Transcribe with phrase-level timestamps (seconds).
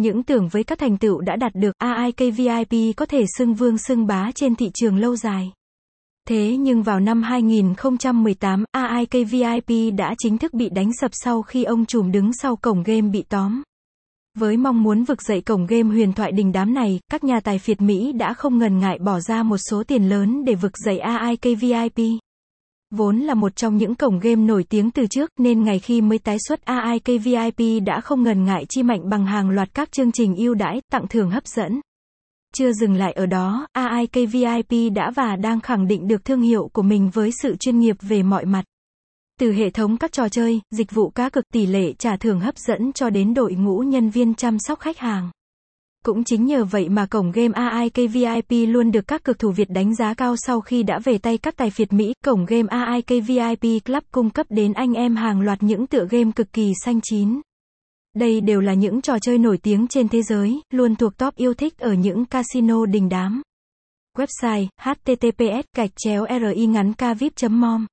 [0.00, 4.06] những tưởng với các thành tựu đã đạt được, AIKVIP có thể xưng vương xưng
[4.06, 5.52] bá trên thị trường lâu dài.
[6.28, 11.86] Thế nhưng vào năm 2018, AIKVIP đã chính thức bị đánh sập sau khi ông
[11.86, 13.62] trùm đứng sau cổng game bị tóm.
[14.38, 17.58] Với mong muốn vực dậy cổng game huyền thoại đình đám này, các nhà tài
[17.58, 20.98] phiệt Mỹ đã không ngần ngại bỏ ra một số tiền lớn để vực dậy
[20.98, 22.19] AIKVIP.
[22.90, 26.18] Vốn là một trong những cổng game nổi tiếng từ trước, nên ngày khi mới
[26.18, 30.36] tái xuất AIKVIP đã không ngần ngại chi mạnh bằng hàng loạt các chương trình
[30.36, 31.80] ưu đãi, tặng thưởng hấp dẫn.
[32.54, 36.82] Chưa dừng lại ở đó, AIKVIP đã và đang khẳng định được thương hiệu của
[36.82, 38.64] mình với sự chuyên nghiệp về mọi mặt.
[39.40, 42.58] Từ hệ thống các trò chơi, dịch vụ cá cực tỷ lệ trả thưởng hấp
[42.58, 45.30] dẫn cho đến đội ngũ nhân viên chăm sóc khách hàng.
[46.04, 49.94] Cũng chính nhờ vậy mà cổng game AIKVIP luôn được các cực thủ Việt đánh
[49.94, 52.12] giá cao sau khi đã về tay các tài phiệt Mỹ.
[52.24, 56.52] Cổng game AIKVIP Club cung cấp đến anh em hàng loạt những tựa game cực
[56.52, 57.40] kỳ xanh chín.
[58.16, 61.54] Đây đều là những trò chơi nổi tiếng trên thế giới, luôn thuộc top yêu
[61.54, 63.42] thích ở những casino đình đám.
[64.18, 67.86] Website https gạch chéo ri ngắn cavip mom